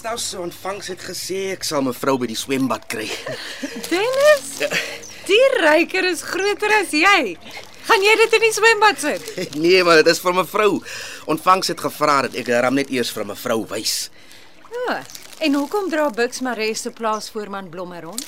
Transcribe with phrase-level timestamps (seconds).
[0.00, 3.04] Guesthouse se ontvangs het gesê ek sal mevrou by die swembad kry.
[3.90, 4.46] Dennis,
[5.28, 7.34] die ryker is groter as jy.
[7.84, 9.28] Gaan jy dit in die swembad sit?
[9.64, 10.70] nee, maar dit is vir mevrou.
[11.28, 14.08] Ontvangs het gevra dat ek hom net eers vir mevrou wys.
[14.86, 15.02] Ja.
[15.44, 18.24] En hoekom dra Bux Maree se plaasvoorman blomme rond?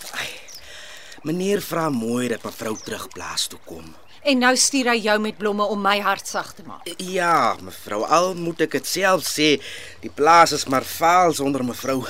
[1.24, 3.88] Meneer vra mooi dat mevrou terug plaas toe kom.
[4.22, 6.86] En nou stuur hy jou met blomme om my hart sag te maak.
[7.02, 9.56] Ja, mevrou, al moet ek dit self sê,
[10.04, 12.04] die plaas is maar vaal sonder mevrou.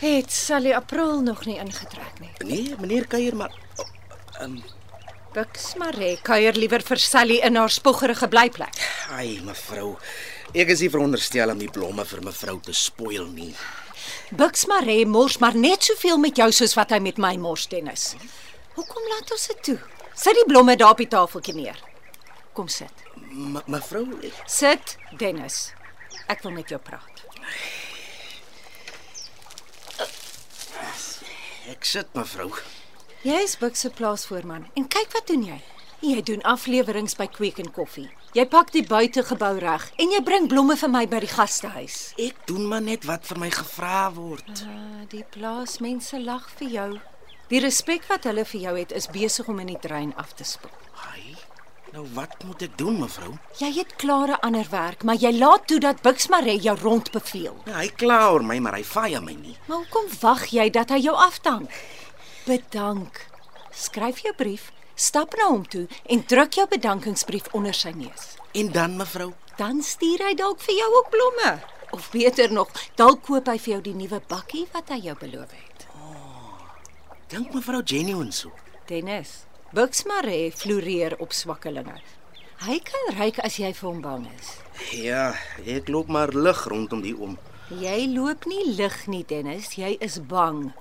[0.00, 2.30] Het Sally April nog nie ingetrek nie.
[2.48, 3.90] Nee, meneer kuier maar oh,
[4.42, 4.56] um,
[5.32, 8.80] Bux Maree kuier liewer vir Sally in haar spoggerige blyplek.
[9.12, 9.94] ai mevrou.
[10.56, 13.52] Ek is nie veronderstel om die blomme vir mevrou te spoil nie.
[14.36, 18.14] Bux Maree mors maar net soveel met jou soos wat hy met my mors, Dennis.
[18.74, 19.78] Hoekom laat ons dit toe?
[20.14, 21.78] Sit die blomme daar op die tafeltjie neer.
[22.52, 22.92] Kom sit.
[23.30, 24.06] Me- Mevrou,
[24.46, 25.72] Sit, Dennis.
[26.28, 27.08] Ek wil met jou praat.
[31.72, 32.50] ek sit mevrou.
[33.22, 35.60] Jy is Bux se plaasvoorman en kyk wat doen jy?
[36.02, 38.08] Jy doen afleweringe by Kweek en Koffie.
[38.34, 42.00] Jy pak die buitegebou reg en jy bring blomme vir my by die gastehuis.
[42.18, 44.64] Ek doen maar net wat vir my gevra word.
[44.66, 46.90] Ah, die plaasmense lag vir jou.
[47.52, 50.44] Die respek wat hulle vir jou het is besig om in die trein af te
[50.48, 50.72] spoel.
[51.10, 51.34] Ai.
[51.92, 53.34] Nou wat moet ek doen, mevrou?
[53.58, 57.58] Jy het klare ander werk, maar jy laat toe dat Bux Maree jou rondbeveel.
[57.68, 59.52] Ja, hy kla oor my, maar hy vaai my nie.
[59.66, 61.68] Maar hoekom wag jy dat hy jou afdank?
[62.46, 63.20] Bedank.
[63.76, 68.30] Skryf jou brief, stap na hom toe en druk jou bedankingsbrief onder sy neus.
[68.56, 69.34] En dan, mevrou?
[69.60, 71.52] Dan stuur hy dalk vir jou ook blomme.
[71.92, 75.52] Of beter nog, dalk koop hy vir jou die nuwe bakkie wat hy jou beloof
[75.52, 75.71] het.
[77.32, 78.50] Dink mevrou genuine so.
[78.88, 81.94] Dennis, Bux Maree floreer op swakkelinge.
[82.66, 84.50] Hy kan ryk as jy vir hom bang is.
[84.92, 85.30] Ja,
[85.64, 87.38] ek loop maar lig rondom die oom.
[87.80, 90.74] Jy loop nie lig nie, Dennis, jy is bang.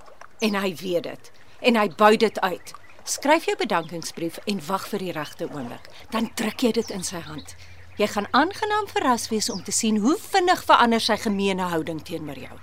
[0.43, 1.31] En hy weet dit.
[1.71, 2.73] En hy buit dit uit.
[3.07, 5.87] Skryf jou bedankingsbrief en wag vir die regte oomblik.
[6.11, 7.55] Dan druk jy dit in sy hand.
[7.95, 12.43] Jy gaan aangenaam verras wees om te sien hoe vinnig verander sy gemeene houding teenoor
[12.43, 12.59] jou.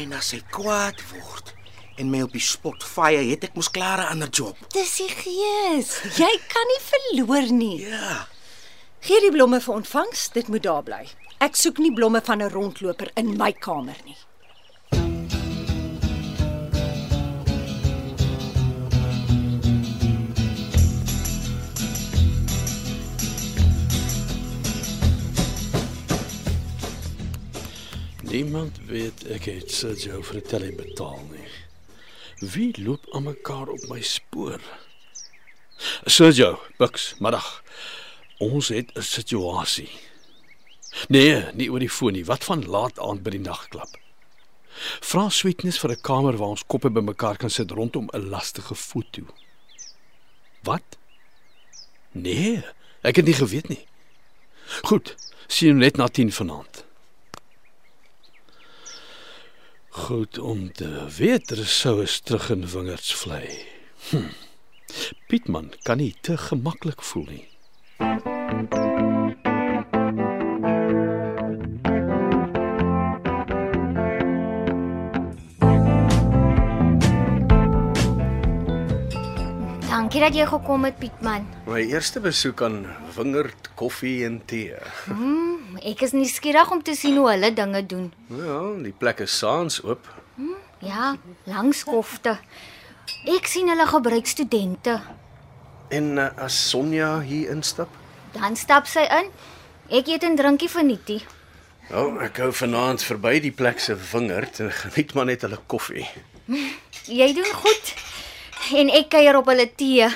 [0.00, 1.55] En as hy kwaad word
[1.96, 4.56] en my op die spot vaai, het ek mos klaar 'n ander job.
[4.72, 5.90] Dis die gees.
[6.16, 7.80] Jy kan nie verloor nie.
[7.80, 8.26] Ja.
[9.00, 11.06] Gee die blomme vir ontvangs, dit moet daar bly.
[11.38, 14.16] Ek soek nie blomme van 'n rondloper in my kamer nie.
[28.36, 31.35] Niemand weet ek het Sergio vir 'n telly betaal nie.
[32.38, 34.60] Wie loop aan mekaar op my spoor?
[36.04, 37.62] Sergio, Bux, middag.
[38.38, 39.90] Ons het 'n situasie.
[41.08, 42.24] Nee, nie oor die foon nie.
[42.24, 43.98] Wat van laat aand by die nagklub?
[45.00, 49.22] Vra Sweetness vir 'n kamer waar ons koppe bymekaar kan sit rondom 'n lastige foto.
[50.62, 50.98] Wat?
[52.12, 52.64] Nee,
[53.02, 53.86] ek het nie geweet nie.
[54.82, 55.14] Goed,
[55.46, 56.85] sien jou net na 10 vanaand.
[59.96, 63.48] Goed om te weet er sou is terug in Wingerds vlei.
[64.10, 64.28] Hm.
[65.26, 67.46] Pietman kan nie te gemaklik voel nie.
[79.88, 81.48] Dankie dat jy gekom het, Pietman.
[81.64, 82.82] My eerste besoek aan
[83.16, 84.76] Wingerd Koffie en Tee.
[85.84, 88.12] Ek is nuuskierig om te sien hoe hulle dinge doen.
[88.32, 90.08] Ja, die plek is saans oop.
[90.84, 92.36] Ja, langs skofte.
[93.26, 95.00] Ek sien hulle gebruik studente.
[95.88, 97.90] En uh, as Sonja hier instap?
[98.34, 99.30] Dan stap sy in.
[99.88, 101.20] Ek eet en drinkie vernietie.
[101.86, 105.60] Ja, oh, ek hou vanaand verby die plek se Wingerd en geniet maar net hulle
[105.70, 106.06] koffie.
[107.06, 107.92] Jy doen goed.
[108.74, 110.08] En ek kuier op hulle tee.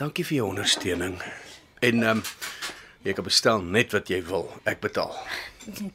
[0.00, 1.20] Dankie vir jou ondersteuning.
[1.80, 2.22] En ehm um,
[3.06, 4.48] Jy kan bestel net wat jy wil.
[4.66, 5.12] Ek betaal.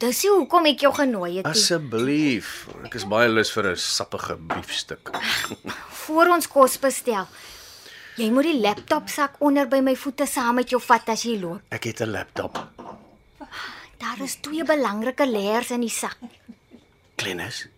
[0.00, 1.50] Dis nie hoekom ek jou genooi het nie.
[1.50, 2.52] Asseblief.
[2.86, 5.12] Ek is baie lus vir 'n sappige biefstuk.
[6.04, 7.28] Voor ons kos bestel.
[8.16, 11.60] Jy moet die laptopsak onder by my voete saam met jou vat as jy loop.
[11.68, 12.56] Ek het 'n laptop.
[14.00, 16.16] Daar is twee belangrike leers in die sak.
[17.16, 17.68] Klennis.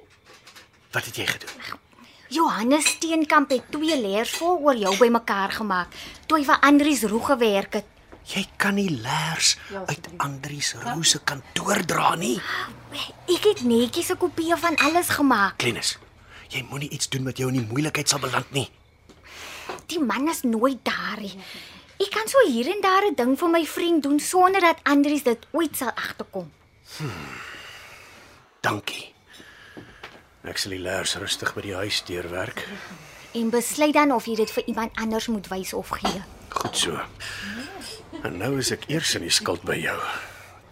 [0.93, 1.81] Wat het jy gedoen?
[2.29, 5.89] Johannes Steenkamp het twee leers vol oor jou bymekaar gemaak
[6.27, 7.94] toe hy vir Andries Roe gewerk het.
[8.25, 9.57] Jy kan nie leers
[9.87, 12.41] uit Andries Roo se kantoor dra nie.
[13.29, 15.59] Ek het netjies 'n kopie van alles gemaak.
[15.59, 15.99] Klennis.
[16.49, 18.71] Jy moenie iets doen wat jou in die moeilikheid sal beland nie.
[19.87, 21.35] Die man is nooit daar nie.
[21.99, 25.23] Ek kan so hier en daar 'n ding vir my vriend doen sonder dat Andries
[25.23, 26.53] dit ooit sal agterkom.
[28.61, 29.13] Dankie.
[30.45, 32.69] Ek sal die leers rustig by die huis deurwerk.
[33.33, 36.23] En besluit dan of jy dit vir iemand anders moet wys of gee.
[36.49, 37.01] Goed so.
[38.23, 39.99] En nou is ek eers in die skuld by jou.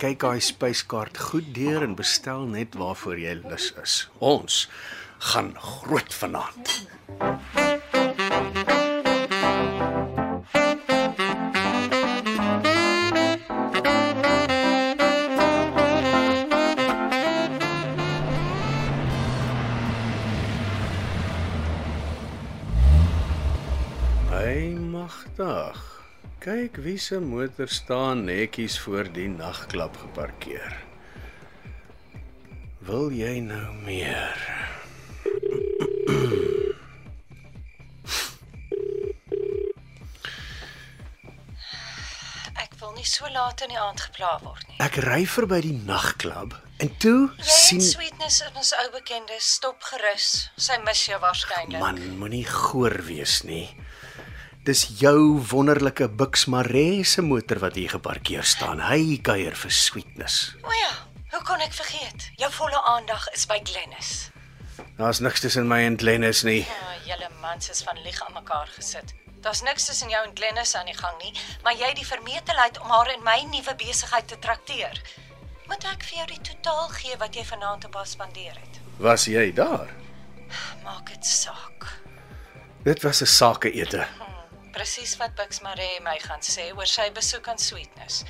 [0.02, 3.96] Kyk daai spyskaart goed deur en bestel net waarvoor jy lus is.
[4.18, 4.66] Ons
[5.32, 6.74] gaan groot vanaand.
[24.32, 25.91] Hy magtig.
[26.42, 30.74] Kyk wie se motor staan netjies voor die nagklap geparkeer.
[32.82, 34.40] Wil jy nou meer?
[42.58, 44.80] Ek wil nie so laat in die aand gepla word nie.
[44.82, 49.38] Ek ry verby die nagklap en toe Jy en sien Sweetness in ons ou bekende
[49.38, 50.48] stop gerus.
[50.58, 51.78] Sy mis jou waarskynlik.
[51.78, 53.68] man moenie goor wees nie.
[54.62, 58.78] Dis jou wonderlike Bux Maree se motor wat hier geparkeer staan.
[58.78, 60.52] Hy kuier vir sweetness.
[60.62, 60.92] O ja,
[61.32, 62.28] hoe kon ek vergeet?
[62.38, 64.30] Jou volle aandag is by Glennis.
[65.00, 66.60] Daar's niks tussen my en Glennis nie.
[66.62, 69.10] Ja, julle mans is van lieg aan mekaar gesit.
[69.42, 71.34] Daar's niks tussen jou en Glennis aan die gang nie,
[71.66, 74.94] maar jy het die vermetelheid om haar in my nuwe besigheid te trakteer.
[75.66, 78.82] Moet ek vir jou die totaal gee wat jy vanaand op haar spandeer het?
[79.02, 79.90] Was jy daar?
[80.86, 81.96] Maak dit saak.
[82.86, 84.06] Dit was 'n sakeete.
[84.72, 88.22] Presies wat Bix Maree my gaan sê oor sy besoek aan Sweetness.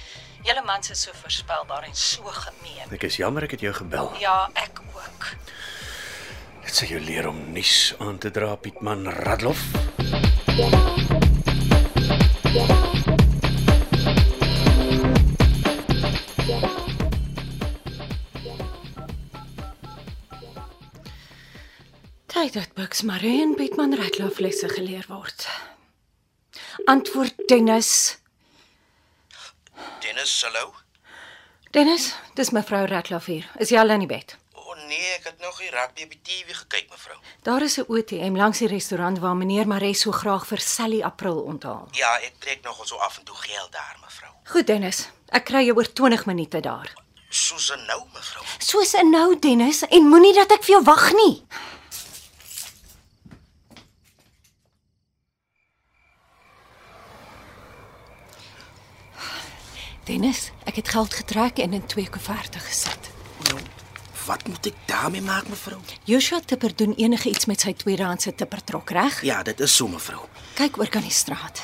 [0.42, 2.90] Julle mans is so voorspelbaar en so gemeen.
[2.90, 4.10] Ek is jammer ek het jou gebel.
[4.18, 5.28] Ja, ek ook.
[6.64, 9.62] Dit sê jou leer om nuus aan te dra, Pietman Radloff.
[22.34, 25.46] Tyd dat Bix Maree en Pietman Ratloff lesse geleer word.
[26.84, 28.18] Antwoord Dennis.
[30.00, 30.74] Dennis, hallo.
[31.70, 33.46] Dennis, dis mevrou Ratloff hier.
[33.62, 34.34] Is jy al in die bed?
[34.58, 37.18] O oh, nee, ek het nog nie rugby op die TV gekyk, mevrou.
[37.46, 41.40] Daar is 'n ATM langs die restaurant waar meneer Maree so graag vir Sally April
[41.40, 41.88] onthaal.
[41.92, 44.32] Ja, ek trek nogal so af en toe geld daar, mevrou.
[44.44, 46.92] Goed Dennis, ek kry jou oor 20 minute daar.
[47.28, 48.44] Soos 'n nou, mevrou.
[48.58, 51.46] Soos 'n nou Dennis en moenie dat ek vir jou wag nie.
[60.04, 63.10] Dennis, ek het geld getrek en in twee koeverte gesit.
[63.46, 63.60] Nou,
[64.26, 65.78] wat moet ek daarmee maak, mevrou?
[66.10, 69.20] Joshua Tipper doen enige iets met sy tweedehandse tippertrok, reg?
[69.22, 70.24] Ja, dit is so, mevrou.
[70.58, 71.62] Kyk oor kan die straat.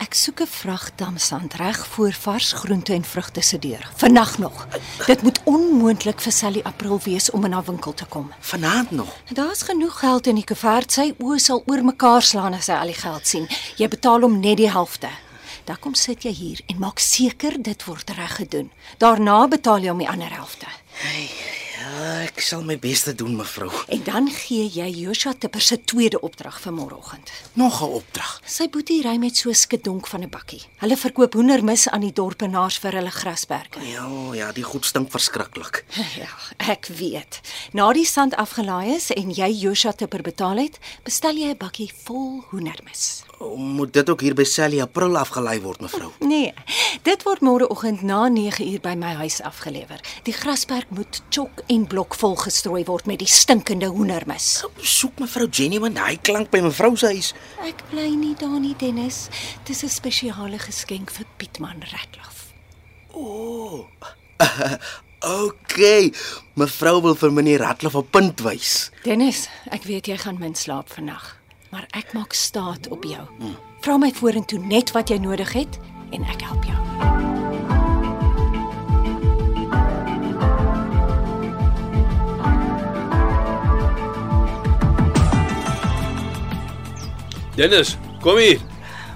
[0.00, 3.90] Ek soek 'n vrag damsand reg voor vars groente en vrugte se deur.
[3.96, 4.66] Vannag nog.
[5.06, 8.32] Dit moet onmoontlik vir Sally April wees om in haar winkel te kom.
[8.40, 9.16] Vanaand nog.
[9.32, 10.92] Daar's genoeg geld in die koevert.
[10.92, 13.48] Sy oë sal oor mekaar slaan as sy al die geld sien.
[13.76, 15.08] Jy betaal hom net die helfte.
[15.64, 18.70] Dan kom sit jy hier en maak seker dit word reg gedoen.
[18.98, 20.66] Daarna betaal jy hom die ander helfte.
[21.82, 23.66] Ja, ek sal my bes te doen, mevrou.
[23.90, 27.32] En dan gee jy Joshua Tipper se tweede opdrag vir môreoggend.
[27.58, 28.40] Nog 'n opdrag.
[28.46, 30.62] Sy boetie ry met so 'n skedonk van 'n bakkie.
[30.78, 33.80] Hulle verkoop hoendermis aan die dorpenaars vir hulle grasperke.
[33.80, 35.84] Ja, ja, die goed stink verskriklik.
[36.22, 37.40] Ja, ek weet.
[37.72, 41.90] Na die sand afgelaai is en jy Joshua Tipper betaal het, bestel jy 'n bakkie
[42.04, 43.24] vol hoendermis.
[43.56, 46.12] Moet dit ook hier by Sally April afgelei word, mevrou?
[46.32, 46.54] Nee,
[47.02, 50.00] dit word môreoggend na 9uur by my huis afgelewer.
[50.22, 54.48] Die grasperk moet chok en blok vol gestrooi word met die stinkende hoendermis.
[54.76, 57.32] Soek mevrou Jenny want hy klank by mevrou se huis.
[57.64, 59.28] Ek bly nie daar nie, Dennis.
[59.64, 62.52] Dis 'n spesiale geskenk vir Pietman Ratloff.
[63.12, 63.22] O.
[63.22, 63.88] Oh.
[65.46, 66.12] OK.
[66.54, 68.90] Mevrou wil vir meneer Ratloff op punt wys.
[69.04, 71.38] Dennis, ek weet jy gaan min slaap vandag,
[71.70, 73.24] maar ek maak staat op jou.
[73.80, 75.78] Vra my vorentoe net wat jy nodig het
[76.12, 77.11] en ek help jou.
[87.52, 88.62] Dennis, kom hier.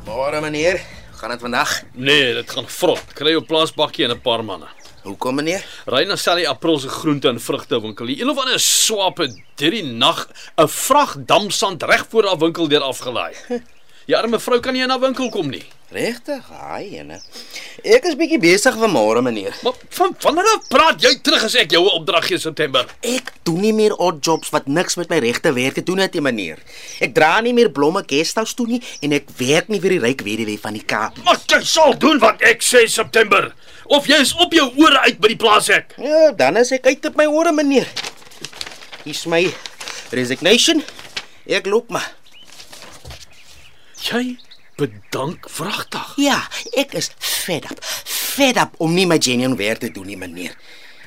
[0.05, 0.77] Môre meneer,
[1.17, 1.71] gaan dit vandag?
[1.97, 3.15] Nee, dit gaan vrot.
[3.17, 4.69] Kry jou plaasbakkie en 'n paar manne.
[5.05, 5.65] Hoekom meneer?
[5.87, 8.07] Ry na Sally April se groente en vrugte winkel.
[8.07, 10.29] Die een of ander swaap het hierdie nag
[10.59, 13.33] 'n vrag damsand reg voor haar winkel deur afgelaai.
[14.07, 15.65] Die arme vrou kan nie in haar winkel kom nie.
[15.91, 16.45] Regtig?
[16.61, 17.17] Haai ene.
[17.83, 19.55] Ek is bietjie besig vanmôre meneer.
[19.67, 22.87] Maar van wanneer af praat jy terug as ek jou 'n opdrag gee September?
[23.03, 26.13] Ek doen nie meer odd jobs wat niks met my regte werk te doen het
[26.15, 26.59] nie meneer.
[27.01, 30.23] Ek dra nie meer blomme guesthouse toe nie en ek werk nie vir die ryk
[30.23, 31.19] weduwee van die Kaap.
[31.25, 33.55] Maar jy sal doen wat ek sê September.
[33.87, 35.95] Of jy is op jou ore uit by die plaashek.
[35.99, 37.87] Ja, dan is ek uit op my ore meneer.
[39.05, 39.53] Hier's my
[40.11, 40.85] resignation.
[41.47, 42.15] Ek loop maar.
[44.03, 44.37] Jy
[44.77, 46.13] bedank vragtig.
[46.21, 46.43] Ja,
[46.77, 47.81] ek is fed up.
[48.05, 50.53] Fed up om nie my genuine werk te doen nie meneer.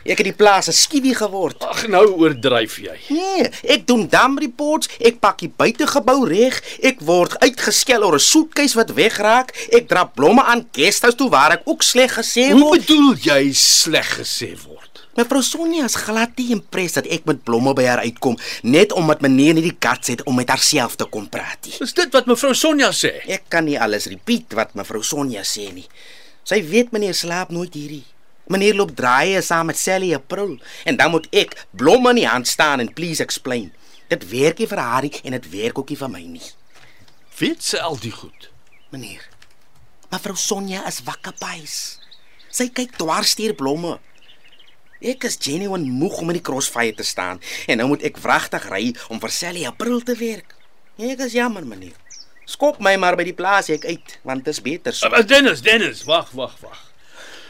[0.09, 1.61] Ek het die plaas 'n skiewie geword.
[1.63, 2.95] Ag nou oordryf jy.
[3.09, 8.19] Nee, ek doen dam reports, ek pak die buitegebou reg, ek word uitgeskel oor 'n
[8.19, 12.59] soetkies wat wegraak, ek dra blomme aan guesthouse toe waar ek ook sleg gesê Hoe
[12.61, 12.79] word.
[12.79, 14.88] bedoel jy sleg gesê word?
[15.19, 19.19] Mevrou Sonja is glad nie impressed dat ek met blomme by haar uitkom net omdat
[19.25, 21.73] meneer nie die guts het om met haarself te kom praat nie.
[21.83, 23.11] Is dit wat mevrou Sonja sê?
[23.27, 25.83] Ek kan nie alles repeat wat mevrou Sonja sê nie.
[26.47, 28.05] Sy weet meneer slaap nooit hierdie.
[28.47, 30.55] Meneer loop draaie saam met Sally April
[30.87, 33.73] en dan moet ek blomme in die hand staan en please explain.
[34.07, 36.53] Dit werk nie vir haar nie en dit werk ook nie vir my nie.
[37.43, 38.53] Weet sy al die goed?
[38.95, 39.27] Meneer.
[40.15, 41.97] Mevrou Sonja is wakker buis.
[42.47, 43.99] Sy kyk dwars deur blomme.
[44.99, 48.65] Ek is genuine moeg om in die crossfire te staan en nou moet ek wragtig
[48.67, 50.55] ry om vir Sally April te werk.
[50.99, 51.95] Ek is jammer meneer.
[52.49, 55.07] Skop my maar by die plaas ek uit want dit is beter so.
[55.07, 56.81] Uh, Dennis, Dennis, wag, wag, wag.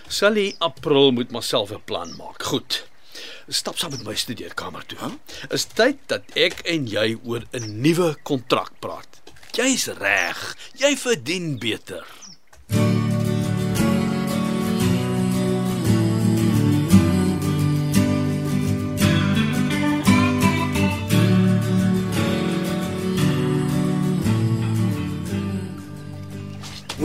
[0.10, 2.44] Sally April moet maar self 'n plan maak.
[2.44, 2.86] Goed.
[3.50, 4.98] Stap saam met my studeerkamer toe.
[5.00, 5.13] Huh?
[5.50, 9.22] Is tyd dat ek en jy oor 'n nuwe kontrak praat.
[9.58, 10.58] Jy's reg.
[10.77, 12.06] Jy verdien beter.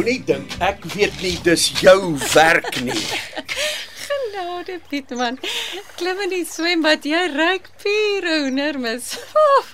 [0.05, 2.93] Moenie dink ek weet nie dis jou werk nie.
[4.05, 5.39] Genade Pietman.
[5.97, 9.15] Klim in die swembad, jy ruik puur hoendermis.
[9.33, 9.71] Oh,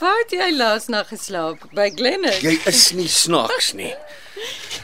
[0.00, 1.62] waar het jy laas nag geslaap?
[1.78, 2.40] By Glennis.
[2.42, 3.92] Jy is nie snaaks nie.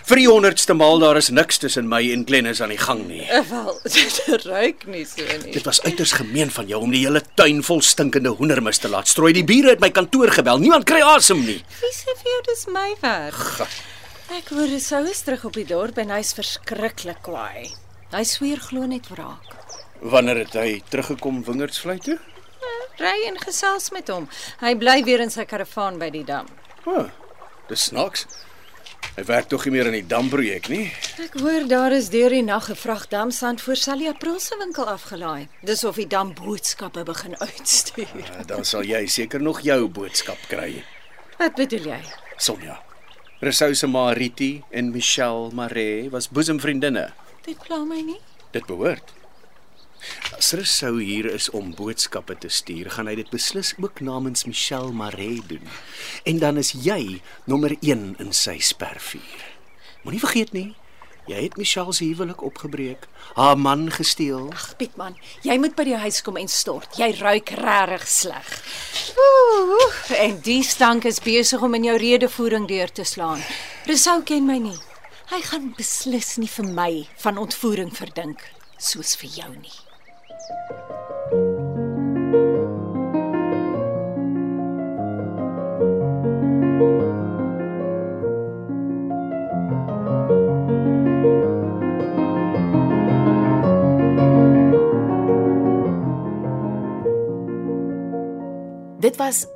[0.06, 3.24] Vir die 100ste maal daar is niks tussen my en Glennis aan die gang nie.
[3.26, 5.50] Eh, Wel, dit ruik nie so nie.
[5.58, 9.10] Dit was uiters gemeen van jou om die hele tuin vol stinkende hoendermis te laat
[9.10, 9.34] strooi.
[9.34, 10.62] Die bure het my kantoor gebel.
[10.62, 11.58] Niemand kry asem nie.
[11.82, 13.66] Wie sê vir jou dis my werk?
[14.34, 17.68] Ek hoor Sou is terug op die dorp en hy's verskriklik kwaai.
[18.10, 19.52] Hy sweer glo net wraak.
[20.02, 22.16] Wanneer het hy teruggekom wingerdsvlei toe?
[22.98, 24.26] Ry en gesels met hom.
[24.62, 26.48] Hy bly weer in sy karavaan by die dam.
[26.88, 27.06] O, oh,
[27.70, 28.24] dis snaaks.
[29.16, 30.88] Hy werk tog nie meer aan die damprojek nie.
[31.22, 34.88] Ek hoor daar is deur die nag 'n vrag damsand voor Sally April se winkel
[34.88, 35.48] afgelaai.
[35.62, 38.10] Dis of die dam boodskappe begin uitstuur.
[38.10, 40.84] Uh, dan sal jy seker nog jou boodskap kry.
[41.38, 42.02] Wat bedoel jy?
[42.36, 42.85] Sonja.
[43.36, 47.10] Rousseau se ma Riti en Michelle Maree was boesemvriendinne.
[47.44, 48.16] Dit pla my nie.
[48.54, 49.12] Dit behoort.
[50.38, 54.88] As Rousseau hier is om boodskappe te stuur, gaan hy dit beslis ook namens Michelle
[54.96, 55.68] Maree doen.
[56.24, 59.44] En dan is jy nommer 1 in sy spervuur.
[60.06, 60.70] Moenie vergeet nie,
[61.26, 64.48] jy het Michelle se huwelik opgebreek, haar man gesteel.
[64.54, 66.98] Ag Pietman, jy moet by die huis kom en stort.
[67.00, 68.52] Jy ruik regtig sleg.
[69.16, 73.42] Ooh, en die stank is besig om in jou redevoering deur te slaan.
[73.86, 74.78] Resou ken my nie.
[75.32, 76.92] Hy gaan beslis nie vir my
[77.24, 78.46] van ontvoering verdink
[78.78, 81.05] soos vir jou nie.